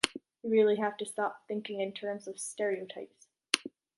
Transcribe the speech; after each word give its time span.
You 0.41 0.49
really 0.49 0.77
have 0.77 0.97
to 0.97 1.05
stop 1.05 1.43
thinking 1.47 1.79
in 1.79 1.91
terms 1.93 2.27
of 2.27 2.39
stereotypes. 2.39 3.27